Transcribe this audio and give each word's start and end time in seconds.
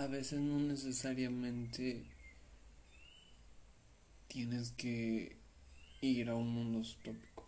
a 0.00 0.06
veces 0.06 0.40
no 0.40 0.58
necesariamente 0.58 2.06
tienes 4.28 4.70
que 4.70 5.36
ir 6.00 6.30
a 6.30 6.36
un 6.36 6.48
mundo 6.48 6.78
utópico. 6.78 7.44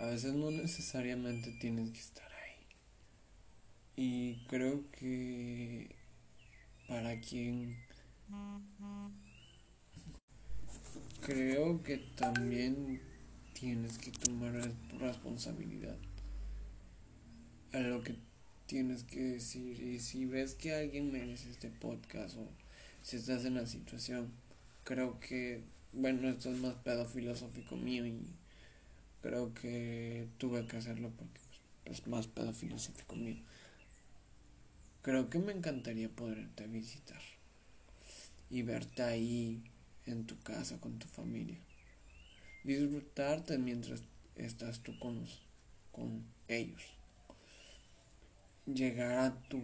A 0.00 0.06
veces 0.06 0.34
no 0.34 0.50
necesariamente 0.50 1.52
tienes 1.60 1.92
que 1.92 2.00
estar 2.00 2.26
ahí. 2.26 2.66
Y 3.94 4.46
creo 4.48 4.82
que 4.90 5.94
para 6.88 7.20
quien 7.20 7.76
creo 11.20 11.84
que 11.84 11.98
también 12.16 13.00
tienes 13.52 13.98
que 13.98 14.10
tomar 14.10 14.72
responsabilidad 14.98 15.96
a 17.72 17.78
lo 17.78 18.02
que 18.02 18.16
tienes 18.66 19.04
que 19.04 19.20
decir 19.20 19.80
y 19.80 20.00
si 20.00 20.24
ves 20.26 20.54
que 20.54 20.74
alguien 20.74 21.12
merece 21.12 21.50
este 21.50 21.68
podcast 21.68 22.36
o 22.36 22.48
si 23.02 23.16
estás 23.16 23.44
en 23.44 23.54
la 23.54 23.66
situación 23.66 24.32
creo 24.84 25.20
que 25.20 25.62
bueno 25.92 26.28
esto 26.28 26.50
es 26.50 26.58
más 26.58 26.74
pedo 26.76 27.06
filosófico 27.06 27.76
mío 27.76 28.06
y 28.06 28.18
creo 29.22 29.52
que 29.54 30.28
tuve 30.38 30.66
que 30.66 30.76
hacerlo 30.76 31.10
porque 31.16 31.40
pues, 31.84 31.98
es 31.98 32.06
más 32.06 32.26
pedo 32.26 32.52
filosófico 32.52 33.16
mío 33.16 33.36
creo 35.02 35.28
que 35.28 35.38
me 35.38 35.52
encantaría 35.52 36.08
poderte 36.08 36.66
visitar 36.66 37.20
y 38.48 38.62
verte 38.62 39.02
ahí 39.02 39.62
en 40.06 40.26
tu 40.26 40.38
casa 40.40 40.80
con 40.80 40.98
tu 40.98 41.06
familia. 41.06 41.58
Disfrutarte 42.62 43.58
mientras 43.58 44.02
estás 44.36 44.80
tú 44.80 44.98
con, 44.98 45.26
con 45.92 46.24
ellos. 46.48 46.93
Llegar 48.66 49.18
a 49.18 49.48
tu 49.48 49.62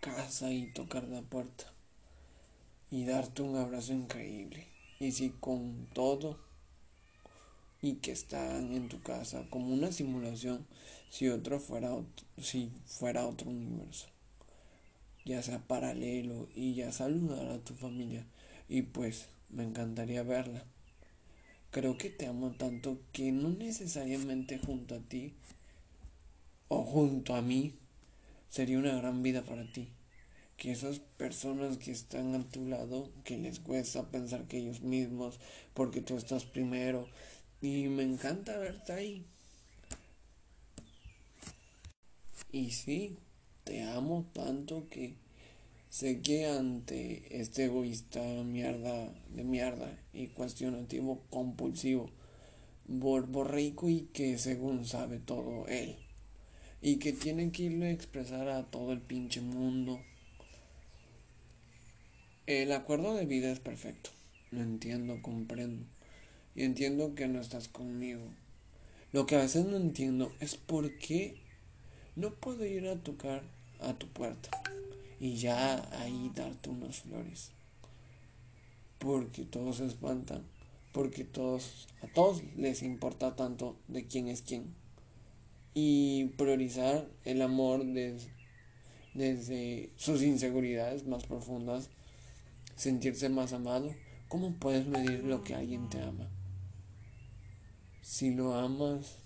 casa 0.00 0.50
y 0.50 0.72
tocar 0.72 1.04
la 1.04 1.22
puerta 1.22 1.72
y 2.90 3.04
darte 3.04 3.42
un 3.42 3.56
abrazo 3.56 3.92
increíble. 3.92 4.66
Y 4.98 5.12
si 5.12 5.30
con 5.30 5.86
todo 5.92 6.38
y 7.82 7.94
que 7.96 8.12
están 8.12 8.74
en 8.74 8.88
tu 8.88 9.00
casa 9.02 9.46
como 9.48 9.72
una 9.72 9.90
simulación 9.90 10.66
si 11.08 11.28
otro 11.28 11.58
fuera 11.58 11.96
si 12.38 12.70
fuera 12.84 13.26
otro 13.26 13.48
universo 13.48 14.06
ya 15.24 15.42
sea 15.42 15.60
paralelo 15.66 16.48
y 16.54 16.74
ya 16.74 16.92
saludar 16.92 17.46
a 17.48 17.58
tu 17.58 17.74
familia 17.74 18.26
y 18.68 18.82
pues 18.82 19.28
me 19.50 19.64
encantaría 19.64 20.22
verla. 20.22 20.64
Creo 21.70 21.98
que 21.98 22.10
te 22.10 22.26
amo 22.26 22.52
tanto 22.52 22.98
que 23.12 23.32
no 23.32 23.50
necesariamente 23.50 24.58
junto 24.58 24.94
a 24.94 25.00
ti 25.00 25.34
o 26.68 26.82
junto 26.84 27.34
a 27.34 27.42
mí 27.42 27.74
sería 28.50 28.78
una 28.78 28.94
gran 28.96 29.22
vida 29.22 29.42
para 29.42 29.64
ti. 29.72 29.88
Que 30.58 30.72
esas 30.72 30.98
personas 30.98 31.78
que 31.78 31.90
están 31.90 32.34
a 32.34 32.46
tu 32.46 32.66
lado, 32.66 33.10
que 33.24 33.38
les 33.38 33.60
cuesta 33.60 34.10
pensar 34.10 34.46
que 34.46 34.58
ellos 34.58 34.82
mismos, 34.82 35.40
porque 35.72 36.02
tú 36.02 36.18
estás 36.18 36.44
primero. 36.44 37.08
Y 37.62 37.88
me 37.88 38.02
encanta 38.02 38.58
verte 38.58 38.92
ahí. 38.92 39.26
Y 42.52 42.72
sí, 42.72 43.16
te 43.64 43.84
amo 43.84 44.28
tanto 44.34 44.86
que 44.90 45.16
Sé 45.90 46.22
que 46.22 46.46
ante 46.46 47.40
este 47.40 47.64
egoísta 47.64 48.22
mierda 48.44 49.12
de 49.34 49.42
mierda 49.42 49.98
y 50.12 50.28
cuestionativo 50.28 51.24
compulsivo, 51.30 52.08
borrico 52.86 53.88
y 53.88 54.02
que 54.12 54.38
según 54.38 54.86
sabe 54.86 55.18
todo 55.18 55.66
él, 55.66 55.96
y 56.82 56.96
que 56.96 57.12
tiene 57.12 57.52
que 57.52 57.64
irle 57.64 57.86
a 57.86 57.92
expresar 57.92 58.48
a 58.48 58.64
todo 58.64 58.92
el 58.92 59.00
pinche 59.00 59.40
mundo. 59.40 60.00
El 62.46 62.72
acuerdo 62.72 63.14
de 63.14 63.26
vida 63.26 63.50
es 63.50 63.60
perfecto, 63.60 64.10
lo 64.50 64.62
entiendo, 64.62 65.20
comprendo, 65.22 65.84
y 66.54 66.64
entiendo 66.64 67.14
que 67.14 67.28
no 67.28 67.40
estás 67.40 67.68
conmigo. 67.68 68.24
Lo 69.12 69.26
que 69.26 69.36
a 69.36 69.40
veces 69.40 69.66
no 69.66 69.76
entiendo 69.76 70.32
es 70.40 70.56
por 70.56 70.96
qué 70.98 71.36
no 72.16 72.34
puedo 72.34 72.64
ir 72.64 72.88
a 72.88 72.96
tocar 72.96 73.42
a 73.80 73.94
tu 73.94 74.08
puerta 74.08 74.50
y 75.18 75.36
ya 75.36 75.88
ahí 76.00 76.30
darte 76.34 76.70
unas 76.70 77.00
flores. 77.00 77.50
Porque 78.98 79.44
todos 79.44 79.76
se 79.76 79.86
espantan, 79.86 80.42
porque 80.92 81.24
todos, 81.24 81.88
a 82.02 82.06
todos 82.08 82.42
les 82.56 82.82
importa 82.82 83.36
tanto 83.36 83.76
de 83.88 84.06
quién 84.06 84.28
es 84.28 84.42
quién. 84.42 84.74
Y 85.74 86.26
priorizar 86.36 87.08
el 87.24 87.42
amor 87.42 87.84
desde, 87.84 88.32
desde 89.14 89.92
sus 89.96 90.22
inseguridades 90.22 91.06
más 91.06 91.24
profundas, 91.24 91.90
sentirse 92.76 93.28
más 93.28 93.52
amado. 93.52 93.94
¿Cómo 94.28 94.54
puedes 94.54 94.86
medir 94.86 95.24
lo 95.24 95.42
que 95.42 95.54
alguien 95.54 95.88
te 95.88 96.00
ama? 96.00 96.28
Si 98.02 98.34
lo 98.34 98.54
amas 98.54 99.18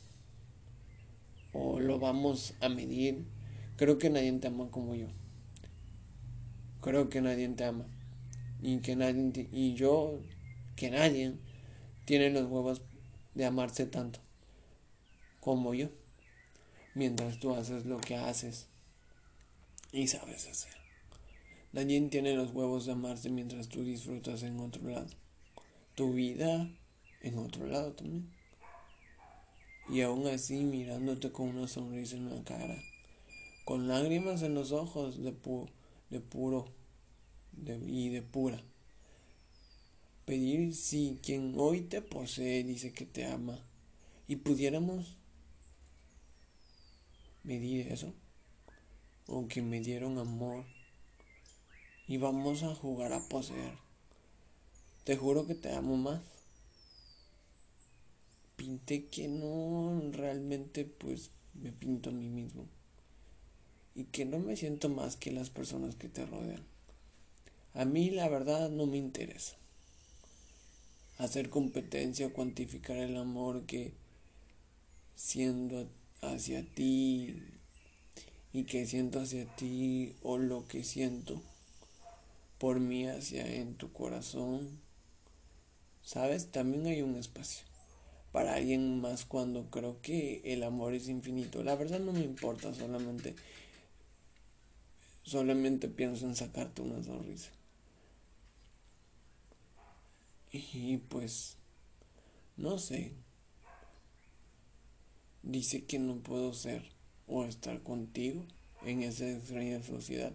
o 1.53 1.81
lo 1.81 1.99
vamos 1.99 2.55
a 2.61 2.69
medir, 2.69 3.25
creo 3.76 3.99
que 3.99 4.11
nadie 4.11 4.32
te 4.32 4.49
ama 4.49 4.71
como 4.71 4.94
yo. 4.94 5.09
Creo 6.81 7.09
que 7.09 7.21
nadie 7.21 7.49
te 7.49 7.65
ama. 7.65 7.87
Y 8.61 8.78
que 8.78 8.97
nadie 8.97 9.49
y 9.53 9.75
yo 9.75 10.21
que 10.76 10.91
nadie 10.91 11.34
tiene 12.05 12.31
los 12.31 12.50
huevos 12.50 12.82
de 13.34 13.44
amarse 13.44 13.87
tanto 13.87 14.21
como 15.41 15.75
yo. 15.75 15.91
Mientras 16.94 17.38
tú 17.38 17.55
haces 17.55 17.87
lo 17.87 17.99
que 17.99 18.16
haces 18.16 18.69
y 19.93 20.06
sabes 20.06 20.47
hacer. 20.47 20.72
Nadie 21.72 22.00
tiene 22.03 22.34
los 22.34 22.53
huevos 22.53 22.87
de 22.87 22.93
amarse 22.93 23.31
mientras 23.31 23.69
tú 23.69 23.82
disfrutas 23.82 24.44
en 24.44 24.60
otro 24.60 24.88
lado. 24.88 25.09
Tu 25.97 26.12
vida 26.12 26.71
en 27.21 27.38
otro 27.38 27.66
lado 27.66 27.93
también. 27.94 28.31
Y 29.88 30.03
aún 30.03 30.27
así 30.28 30.65
mirándote 30.65 31.32
con 31.32 31.49
una 31.49 31.66
sonrisa 31.66 32.16
en 32.16 32.34
la 32.34 32.43
cara, 32.44 32.77
con 33.65 33.88
lágrimas 33.88 34.43
en 34.43 34.55
los 34.55 34.72
ojos 34.72 35.22
de, 35.22 35.32
pu 35.32 35.69
de 36.11 36.21
puro 36.21 36.66
y 37.87 38.09
de 38.11 38.22
pura. 38.22 38.62
Pedir 40.26 40.75
si 40.75 41.19
quien 41.22 41.55
hoy 41.59 41.82
te 41.82 42.00
posee 42.03 42.65
dice 42.65 42.93
que 42.93 43.05
te 43.05 43.26
ama 43.26 43.59
y 44.26 44.37
pudiéramos 44.37 45.16
medir 47.44 47.93
eso, 47.93 48.12
o 49.27 49.47
que 49.47 49.62
me 49.62 49.81
dieron 49.81 50.19
amor 50.19 50.65
y 52.06 52.16
vamos 52.16 52.62
a 52.62 52.75
jugar 52.75 53.12
a 53.12 53.28
poseer. 53.28 53.78
Te 55.05 55.16
juro 55.16 55.47
que 55.47 55.55
te 55.55 55.72
amo 55.72 55.97
más. 55.97 56.22
Pinté 58.56 59.06
que 59.06 59.28
no 59.28 60.00
realmente 60.12 60.84
pues 60.84 61.31
me 61.55 61.72
pinto 61.72 62.10
a 62.10 62.12
mí 62.12 62.28
mismo 62.28 62.66
y 63.94 64.05
que 64.05 64.25
no 64.25 64.38
me 64.38 64.56
siento 64.56 64.88
más 64.88 65.16
que 65.16 65.31
las 65.31 65.50
personas 65.50 65.94
que 65.94 66.09
te 66.09 66.25
rodean. 66.25 66.65
A 67.75 67.84
mí 67.84 68.11
la 68.11 68.28
verdad 68.28 68.71
no 68.71 68.87
me 68.87 68.97
interesa 68.97 69.56
hacer 71.19 71.49
competencia 71.50 72.32
cuantificar 72.32 72.97
el 72.97 73.16
amor 73.16 73.66
que 73.66 73.93
siento 75.15 75.88
hacia 76.33 76.65
ti 76.65 77.35
y 78.53 78.65
que 78.65 78.87
siento 78.87 79.21
hacia 79.21 79.47
ti 79.57 80.15
o 80.23 80.39
lo 80.39 80.67
que 80.67 80.85
siento 80.85 81.43
por 82.59 82.81
mí 82.81 83.07
hacia 83.07 83.47
en 83.47 83.75
tu 83.75 83.93
corazón. 83.93 84.69
Sabes, 86.03 86.51
también 86.51 86.87
hay 86.87 87.03
un 87.03 87.17
espacio 87.17 87.65
para 88.33 88.55
alguien 88.55 89.01
más 89.01 89.25
cuando 89.25 89.71
creo 89.71 90.01
que 90.03 90.43
el 90.45 90.62
amor 90.62 90.95
es 90.95 91.09
infinito. 91.09 91.62
La 91.62 91.77
verdad 91.77 92.01
no 92.01 92.12
me 92.12 92.25
importa, 92.25 92.75
solamente 92.75 93.35
Solamente 95.25 95.89
pienso 95.89 96.27
en 96.27 96.37
sacarte 96.37 96.82
una 96.82 97.03
sonrisa. 97.03 97.50
Y 100.53 100.99
pues, 100.99 101.56
no 102.56 102.79
sé. 102.79 103.12
Dice 105.44 105.85
que 105.85 105.99
no 105.99 106.17
puedo 106.17 106.55
ser 106.55 106.82
o 107.29 107.44
estar 107.44 107.82
contigo 107.82 108.44
en 108.85 109.02
esa 109.02 109.31
extraña 109.31 109.82
sociedad 109.82 110.32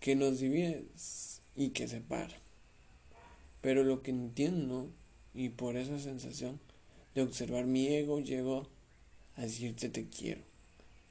que 0.00 0.16
nos 0.16 0.40
divide 0.40 0.84
y 1.54 1.70
que 1.70 1.88
separa. 1.88 2.36
Pero 3.60 3.84
lo 3.84 4.02
que 4.02 4.10
entiendo 4.10 4.90
y 5.32 5.50
por 5.50 5.76
esa 5.76 5.98
sensación 5.98 6.60
de 7.14 7.22
observar 7.22 7.66
mi 7.66 7.86
ego 7.86 8.20
llegó 8.20 8.68
a 9.36 9.42
decirte 9.42 9.88
te 9.88 10.08
quiero 10.08 10.42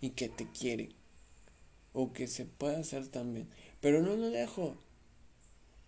y 0.01 0.11
que 0.11 0.29
te 0.29 0.47
quiere 0.47 0.89
o 1.93 2.11
que 2.11 2.27
se 2.27 2.45
puede 2.45 2.75
hacer 2.75 3.07
también. 3.07 3.47
Pero 3.79 4.01
no 4.01 4.15
lo 4.15 4.29
dejo. 4.29 4.75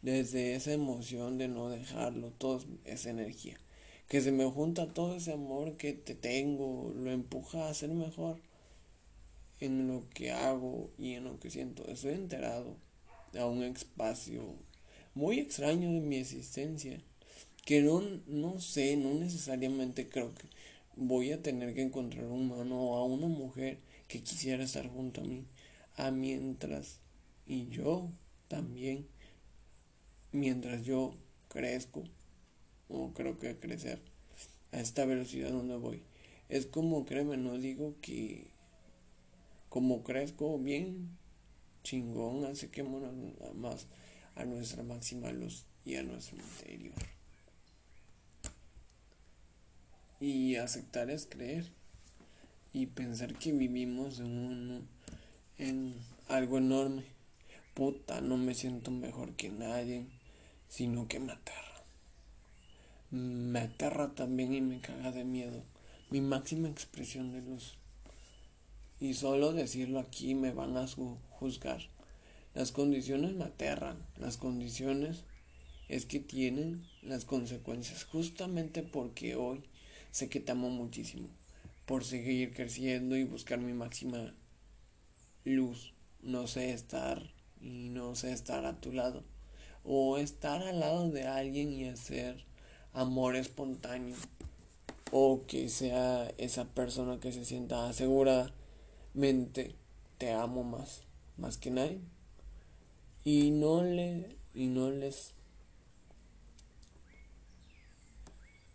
Desde 0.02 0.56
esa 0.56 0.72
emoción 0.72 1.38
de 1.38 1.48
no 1.50 1.70
dejarlo, 1.70 2.32
toda 2.32 2.64
esa 2.86 3.10
energía. 3.10 3.58
Que 4.08 4.22
se 4.22 4.32
me 4.32 4.46
junta 4.46 4.88
todo 4.88 5.16
ese 5.16 5.34
amor 5.34 5.76
que 5.78 5.94
te 5.94 6.16
tengo, 6.16 6.94
lo 6.96 7.12
empuja 7.12 7.68
a 7.68 7.74
ser 7.74 7.90
mejor 7.90 8.40
en 9.60 9.88
lo 9.88 10.08
que 10.14 10.32
hago 10.32 10.90
y 10.98 11.14
en 11.14 11.26
lo 11.26 11.40
que 11.40 11.50
siento. 11.50 11.86
Estoy 11.88 12.14
enterado 12.14 12.76
a 13.38 13.46
un 13.46 13.64
espacio 13.64 14.56
muy 15.14 15.40
extraño 15.40 15.92
de 15.92 16.00
mi 16.00 16.18
existencia, 16.18 17.00
que 17.66 17.82
no, 17.82 18.02
no 18.28 18.60
sé, 18.62 18.96
no 18.96 19.14
necesariamente 19.14 20.08
creo 20.08 20.34
que 20.34 20.48
voy 20.96 21.32
a 21.32 21.42
tener 21.42 21.74
que 21.74 21.82
encontrar 21.82 22.26
un 22.26 22.52
humano 22.52 22.82
o 22.82 22.96
a 22.98 23.06
una 23.06 23.28
mujer 23.28 23.78
que 24.08 24.22
quisiera 24.22 24.64
estar 24.64 24.88
junto 24.88 25.22
a 25.22 25.26
mí, 25.26 25.46
a 25.96 26.12
mientras 26.12 27.00
y 27.46 27.68
yo 27.70 28.10
también, 28.48 29.08
mientras 30.32 30.84
yo 30.84 31.14
crezco, 31.48 32.04
o 32.90 33.14
creo 33.14 33.38
que 33.38 33.58
crecer 33.58 34.02
a 34.72 34.80
esta 34.80 35.06
velocidad 35.06 35.52
donde 35.52 35.78
voy. 35.78 36.04
Es 36.50 36.66
como, 36.66 37.06
créeme, 37.06 37.38
no 37.38 37.58
digo 37.58 37.96
que 38.02 38.48
como 39.70 40.04
crezco 40.04 40.58
bien 40.58 41.18
chingón, 41.84 42.46
hace 42.46 42.70
que 42.70 42.84
más 42.84 43.88
a 44.36 44.46
nuestra 44.46 44.84
máxima 44.84 45.32
luz 45.32 45.66
y 45.86 45.96
a 45.96 46.04
nuestro 46.04 46.38
interior. 46.38 46.96
Y 50.20 50.56
aceptar 50.56 51.10
es 51.10 51.26
creer 51.26 51.72
y 52.74 52.88
pensar 52.88 53.38
que 53.38 53.52
vivimos 53.52 54.20
en 54.20 54.38
un 54.38 54.88
en 55.58 55.96
algo 56.28 56.58
enorme. 56.58 57.04
Puta, 57.74 58.22
no 58.22 58.38
me 58.38 58.54
siento 58.56 58.92
mejor 58.92 59.36
que 59.36 59.50
nadie, 59.50 60.08
sino 60.68 61.08
que 61.08 61.20
me 61.20 61.34
aterra. 61.34 61.67
Me 63.10 63.60
aterra 63.60 64.14
también 64.16 64.54
y 64.54 64.60
me 64.60 64.82
caga 64.82 65.14
de 65.14 65.24
miedo. 65.24 65.64
Mi 66.10 66.20
máxima 66.20 66.68
expresión 66.68 67.32
de 67.32 67.42
luz. 67.42 67.78
Y 69.00 69.14
solo 69.14 69.54
decirlo 69.54 70.00
aquí 70.00 70.36
me 70.36 70.52
van 70.52 70.76
a 70.76 70.86
juzgar. 71.30 71.80
Las 72.54 72.74
condiciones 72.74 73.34
me 73.34 73.46
aterran. 73.46 74.06
Las 74.18 74.36
condiciones 74.36 75.24
es 75.88 76.06
que 76.06 76.20
tienen 76.20 76.86
las 77.02 77.24
consecuencias 77.24 78.04
justamente 78.04 78.84
porque 78.84 79.38
hoy 79.38 79.64
sé 80.12 80.28
que 80.28 80.42
te 80.42 80.52
amo 80.52 80.70
muchísimo. 80.70 81.30
Por 81.86 82.04
seguir 82.04 82.54
creciendo 82.54 83.16
y 83.16 83.24
buscar 83.24 83.60
mi 83.60 83.72
máxima 83.72 84.34
luz. 85.46 85.94
No 86.22 86.46
sé 86.48 86.74
estar 86.74 87.32
y 87.62 87.88
no 87.88 88.16
sé 88.16 88.34
estar 88.34 88.66
a 88.66 88.82
tu 88.82 88.92
lado. 88.92 89.24
O 89.86 90.18
estar 90.18 90.62
al 90.62 90.82
lado 90.82 91.10
de 91.10 91.26
alguien 91.26 91.72
y 91.72 91.88
hacer 91.88 92.46
amor 92.94 93.36
espontáneo. 93.36 94.16
O 95.12 95.46
que 95.48 95.70
sea 95.70 96.32
esa 96.38 96.66
persona 96.66 97.20
que 97.20 97.32
se 97.32 97.46
sienta 97.46 97.88
asegurada 97.88 98.52
mente 99.14 99.74
te 100.18 100.32
amo 100.32 100.64
más, 100.64 101.02
más 101.38 101.58
que 101.58 101.72
nadie. 101.72 102.00
Y 103.24 103.52
no 103.52 103.84
le 103.84 104.38
y 104.54 104.68
no 104.68 104.90
les 104.90 105.34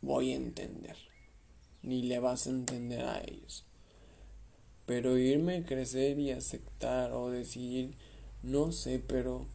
voy 0.00 0.32
a 0.32 0.36
entender, 0.36 0.96
ni 1.82 2.02
le 2.02 2.18
vas 2.18 2.46
a 2.46 2.50
entender 2.50 3.04
a 3.04 3.20
ellos. 3.20 3.64
Pero 4.86 5.16
irme 5.16 5.58
a 5.58 5.64
crecer 5.64 6.18
y 6.18 6.32
aceptar 6.32 7.12
o 7.12 7.30
decidir, 7.30 7.96
no 8.42 8.72
sé, 8.72 8.98
pero 8.98 9.46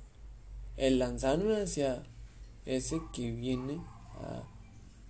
el 0.77 0.99
lanzarme 0.99 1.61
hacia 1.61 2.03
ese 2.65 2.99
que 3.13 3.31
viene 3.31 3.79
a 4.21 4.43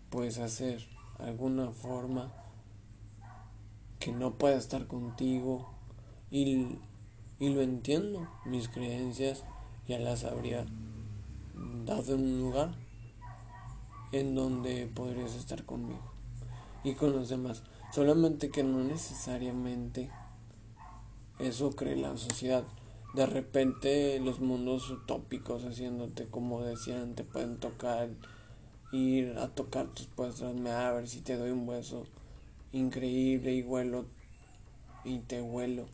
pues 0.09 0.37
hacer 0.37 0.85
alguna 1.19 1.71
forma 1.71 2.31
que 3.99 4.11
no 4.11 4.35
pueda 4.35 4.57
estar 4.57 4.87
contigo 4.87 5.69
y, 6.29 6.77
y 7.39 7.49
lo 7.49 7.61
entiendo, 7.61 8.27
mis 8.45 8.69
creencias 8.69 9.43
ya 9.87 9.99
las 9.99 10.23
habría 10.23 10.65
dado 11.85 12.15
en 12.15 12.21
un 12.21 12.39
lugar 12.39 12.75
en 14.11 14.35
donde 14.35 14.87
podrías 14.87 15.35
estar 15.35 15.65
conmigo 15.65 16.01
y 16.83 16.93
con 16.93 17.13
los 17.13 17.29
demás, 17.29 17.63
solamente 17.91 18.49
que 18.49 18.63
no 18.63 18.83
necesariamente 18.83 20.09
eso 21.39 21.71
cree 21.71 21.95
la 21.95 22.15
sociedad. 22.17 22.63
De 23.13 23.25
repente 23.25 24.19
los 24.19 24.39
mundos 24.39 24.89
utópicos 24.89 25.63
haciéndote 25.63 26.27
como 26.27 26.61
decían, 26.61 27.15
te 27.15 27.23
pueden 27.23 27.57
tocar, 27.57 28.09
ir 28.91 29.37
a 29.37 29.47
tocar 29.49 29.87
tus 29.87 30.07
puestos, 30.07 30.43
a 30.65 30.91
ver 30.91 31.07
si 31.07 31.21
te 31.21 31.35
doy 31.35 31.51
un 31.51 31.67
hueso 31.67 32.05
increíble 32.71 33.53
y 33.53 33.61
vuelo 33.61 34.05
y 35.03 35.19
te 35.19 35.41
vuelo 35.41 35.87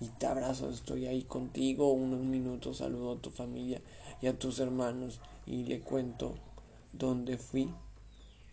y 0.00 0.08
te 0.08 0.26
abrazo, 0.26 0.70
estoy 0.70 1.06
ahí 1.06 1.22
contigo 1.22 1.92
unos 1.92 2.20
minutos, 2.20 2.78
saludo 2.78 3.12
a 3.12 3.20
tu 3.20 3.30
familia 3.30 3.80
y 4.20 4.26
a 4.26 4.38
tus 4.38 4.58
hermanos 4.58 5.20
y 5.46 5.64
le 5.64 5.80
cuento 5.80 6.34
dónde 6.92 7.38
fui 7.38 7.70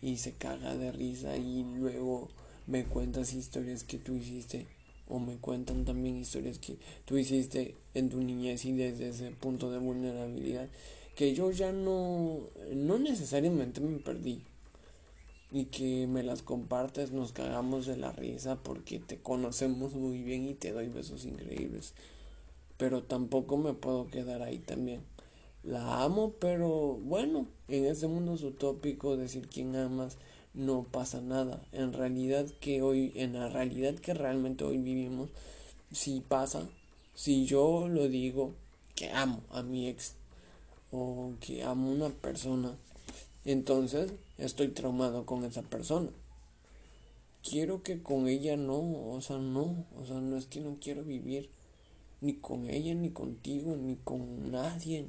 y 0.00 0.16
se 0.16 0.32
caga 0.32 0.76
de 0.76 0.92
risa 0.92 1.36
y 1.36 1.64
luego 1.64 2.28
me 2.66 2.84
cuentas 2.84 3.34
historias 3.34 3.84
que 3.84 3.98
tú 3.98 4.14
hiciste 4.14 4.66
o 5.08 5.18
me 5.18 5.36
cuentan 5.36 5.84
también 5.84 6.16
historias 6.16 6.58
que 6.58 6.76
tú 7.04 7.18
hiciste 7.18 7.74
en 7.94 8.08
tu 8.08 8.20
niñez 8.20 8.64
y 8.64 8.72
desde 8.72 9.08
ese 9.08 9.30
punto 9.30 9.70
de 9.70 9.78
vulnerabilidad 9.78 10.68
que 11.14 11.34
yo 11.34 11.50
ya 11.50 11.72
no 11.72 12.40
no 12.74 12.98
necesariamente 12.98 13.80
me 13.80 13.98
perdí 13.98 14.42
y 15.52 15.66
que 15.66 16.06
me 16.06 16.22
las 16.22 16.42
compartes, 16.42 17.12
nos 17.12 17.32
cagamos 17.32 17.86
de 17.86 17.98
la 17.98 18.10
risa 18.12 18.56
porque 18.62 18.98
te 18.98 19.18
conocemos 19.18 19.92
muy 19.92 20.22
bien 20.22 20.48
y 20.48 20.54
te 20.54 20.72
doy 20.72 20.88
besos 20.88 21.26
increíbles. 21.26 21.92
Pero 22.78 23.02
tampoco 23.02 23.58
me 23.58 23.74
puedo 23.74 24.08
quedar 24.08 24.42
ahí 24.42 24.58
también. 24.58 25.02
La 25.62 26.02
amo, 26.02 26.32
pero 26.40 26.98
bueno, 27.04 27.46
en 27.68 27.84
ese 27.84 28.08
mundo 28.08 28.34
es 28.34 28.42
utópico 28.42 29.16
decir 29.18 29.46
quién 29.46 29.76
amas 29.76 30.16
no 30.54 30.84
pasa 30.84 31.20
nada. 31.20 31.62
En 31.72 31.92
realidad 31.92 32.46
que 32.60 32.80
hoy, 32.80 33.12
en 33.14 33.34
la 33.34 33.48
realidad 33.50 33.94
que 33.94 34.14
realmente 34.14 34.64
hoy 34.64 34.78
vivimos, 34.78 35.28
si 35.92 36.20
pasa, 36.20 36.66
si 37.14 37.44
yo 37.44 37.88
lo 37.88 38.08
digo 38.08 38.54
que 38.94 39.10
amo 39.10 39.42
a 39.50 39.62
mi 39.62 39.88
ex 39.88 40.14
o 40.92 41.32
que 41.40 41.64
amo 41.64 41.90
una 41.90 42.10
persona, 42.10 42.76
entonces 43.44 44.12
estoy 44.38 44.68
traumado 44.68 45.26
con 45.26 45.44
esa 45.44 45.62
persona. 45.62 46.10
Quiero 47.42 47.82
que 47.82 48.02
con 48.02 48.28
ella 48.28 48.56
no, 48.56 48.78
o 49.10 49.20
sea, 49.20 49.38
no, 49.38 49.86
o 49.96 50.04
sea, 50.06 50.20
no 50.20 50.36
es 50.36 50.46
que 50.46 50.60
no 50.60 50.76
quiero 50.80 51.02
vivir 51.02 51.50
ni 52.20 52.34
con 52.34 52.70
ella, 52.70 52.94
ni 52.94 53.10
contigo, 53.10 53.74
ni 53.76 53.96
con 53.96 54.52
nadie. 54.52 55.08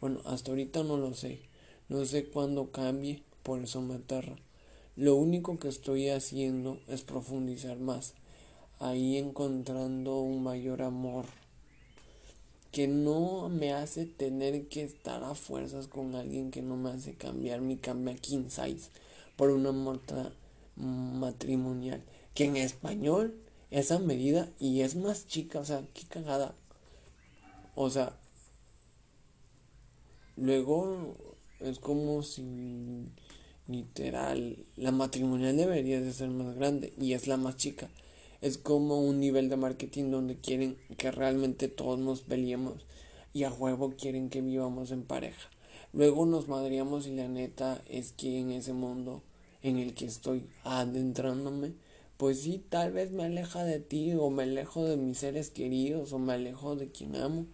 Bueno, 0.00 0.20
hasta 0.26 0.50
ahorita 0.50 0.82
no 0.82 0.98
lo 0.98 1.14
sé. 1.14 1.40
No 1.88 2.04
sé 2.04 2.26
cuándo 2.26 2.70
cambie, 2.70 3.22
por 3.42 3.60
eso 3.62 3.80
me 3.80 3.94
aterra. 3.94 4.36
Lo 4.96 5.14
único 5.14 5.56
que 5.58 5.68
estoy 5.68 6.10
haciendo 6.10 6.78
es 6.86 7.02
profundizar 7.02 7.78
más, 7.78 8.14
ahí 8.78 9.16
encontrando 9.16 10.18
un 10.18 10.42
mayor 10.42 10.82
amor 10.82 11.24
que 12.72 12.86
no 12.86 13.48
me 13.48 13.72
hace 13.72 14.06
tener 14.06 14.68
que 14.68 14.84
estar 14.84 15.24
a 15.24 15.34
fuerzas 15.34 15.88
con 15.88 16.14
alguien 16.14 16.50
que 16.50 16.62
no 16.62 16.76
me 16.76 16.90
hace 16.90 17.14
cambiar 17.14 17.60
mi 17.60 17.76
cambia 17.76 18.14
king 18.14 18.48
size 18.48 18.90
por 19.36 19.50
una 19.50 19.72
muerta 19.72 20.32
matrimonial. 20.76 22.02
Que 22.34 22.44
en 22.44 22.56
español 22.56 23.34
esa 23.70 23.98
medida 23.98 24.48
y 24.58 24.82
es 24.82 24.94
más 24.94 25.26
chica, 25.26 25.60
o 25.60 25.64
sea, 25.64 25.84
qué 25.94 26.02
cagada. 26.06 26.54
O 27.74 27.90
sea, 27.90 28.16
luego 30.36 31.16
es 31.60 31.78
como 31.78 32.22
si 32.22 33.06
literal 33.66 34.64
la 34.76 34.90
matrimonial 34.90 35.56
debería 35.56 36.00
de 36.00 36.12
ser 36.12 36.28
más 36.30 36.54
grande 36.56 36.92
y 36.98 37.12
es 37.12 37.26
la 37.26 37.36
más 37.36 37.56
chica 37.56 37.88
es 38.40 38.58
como 38.58 39.00
un 39.00 39.20
nivel 39.20 39.48
de 39.48 39.56
marketing 39.56 40.10
donde 40.10 40.36
quieren 40.36 40.76
que 40.96 41.10
realmente 41.10 41.68
todos 41.68 41.98
nos 41.98 42.22
peleemos 42.22 42.86
y 43.32 43.44
a 43.44 43.50
juego 43.50 43.94
quieren 43.96 44.30
que 44.30 44.40
vivamos 44.40 44.90
en 44.90 45.02
pareja. 45.02 45.48
Luego 45.92 46.24
nos 46.24 46.48
madríamos 46.48 47.06
y 47.06 47.14
la 47.14 47.28
neta 47.28 47.82
es 47.88 48.12
que 48.12 48.38
en 48.38 48.50
ese 48.50 48.72
mundo 48.72 49.22
en 49.62 49.78
el 49.78 49.94
que 49.94 50.06
estoy 50.06 50.46
adentrándome, 50.64 51.74
pues 52.16 52.40
sí, 52.40 52.64
tal 52.68 52.92
vez 52.92 53.10
me 53.10 53.24
aleja 53.24 53.64
de 53.64 53.80
ti 53.80 54.14
o 54.14 54.30
me 54.30 54.44
alejo 54.44 54.84
de 54.84 54.96
mis 54.96 55.18
seres 55.18 55.50
queridos 55.50 56.12
o 56.12 56.18
me 56.18 56.32
alejo 56.32 56.76
de 56.76 56.90
quien 56.90 57.16
amo 57.16 57.46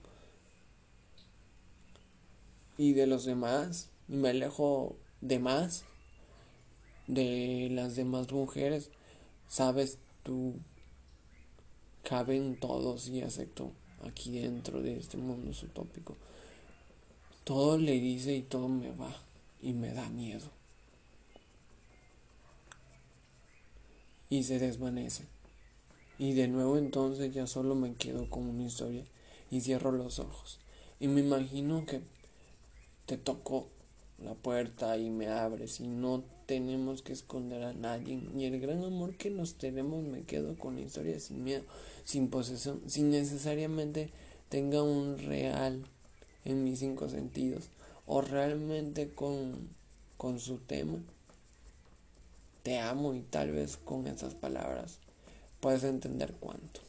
y 2.79 2.93
de 2.93 3.07
los 3.07 3.25
demás 3.25 3.89
y 4.09 4.15
me 4.15 4.31
alejo 4.31 4.97
de 5.21 5.39
más 5.39 5.85
de 7.07 7.69
las 7.71 7.97
demás 7.97 8.31
mujeres. 8.33 8.91
Sabes, 9.49 9.99
tú 10.23 10.55
caben 12.09 12.55
todos 12.61 13.09
y 13.09 13.23
acepto 13.23 13.73
aquí 14.05 14.39
dentro 14.39 14.81
de 14.81 14.97
este 14.97 15.17
mundo 15.17 15.51
utópico. 15.51 16.17
Todo 17.43 17.79
le 17.79 17.99
dice 17.99 18.37
y 18.37 18.43
todo 18.43 18.69
me 18.69 18.93
va 18.93 19.13
y 19.61 19.73
me 19.73 19.93
da 19.93 20.09
miedo. 20.11 20.49
Y 24.31 24.45
se 24.45 24.61
desvanece. 24.61 25.25
Y 26.19 26.35
de 26.35 26.47
nuevo 26.47 26.79
entonces 26.79 27.35
ya 27.35 27.49
solo 27.49 27.75
me 27.75 27.95
quedo 27.95 28.31
con 28.31 28.47
una 28.49 28.65
historia 28.65 29.05
y 29.51 29.61
cierro 29.61 29.91
los 29.91 30.21
ojos. 30.21 30.61
Y 31.01 31.09
me 31.09 31.21
imagino 31.21 31.87
que 31.87 32.03
te 33.07 33.17
tocó 33.17 33.69
la 34.19 34.35
puerta 34.35 34.97
y 34.97 35.11
me 35.11 35.29
abres 35.29 35.81
y 35.81 35.89
no 35.89 36.23
tenemos 36.47 37.03
que 37.03 37.13
esconder 37.13 37.63
a 37.65 37.73
nadie. 37.75 38.23
Y 38.37 38.45
el 38.45 38.61
gran 38.61 38.83
amor 38.85 39.17
que 39.17 39.31
nos 39.31 39.55
tenemos 39.55 40.03
me 40.05 40.23
quedo 40.23 40.57
con 40.57 40.77
la 40.77 40.83
historia 40.83 41.21
sin 41.21 41.45
miedo, 41.45 41.65
sin 42.05 42.29
posesión, 42.29 42.81
sin 42.87 43.11
necesariamente 43.11 44.11
tenga 44.49 44.83
un 44.83 45.19
real 45.19 45.85
en 46.45 46.65
mis 46.65 46.79
cinco 46.79 47.09
sentidos 47.09 47.69
o 48.07 48.21
realmente 48.21 49.11
con, 49.11 49.69
con 50.17 50.39
su 50.39 50.59
tema. 50.59 50.99
Te 52.63 52.79
amo 52.79 53.15
y 53.15 53.21
tal 53.21 53.53
vez 53.53 53.77
con 53.77 54.07
esas 54.07 54.35
palabras 54.35 54.99
puedes 55.61 55.85
entender 55.85 56.35
cuánto. 56.39 56.81